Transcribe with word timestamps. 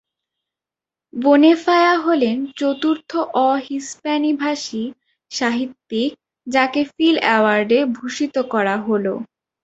Bonnefoy 1.13 1.93
হলেন 1.99 2.37
চতুর্থ 2.55 3.11
অ-হিস্পানিভাষী 3.43 4.83
সাহিত্যিক, 5.31 6.11
যাঁকে 6.47 6.81
ফিল 6.91 7.15
অ্যাওয়ার্ডে 7.21 7.79
ভূষিত 7.95 8.35
করা 8.53 8.75
হলো। 8.87 9.13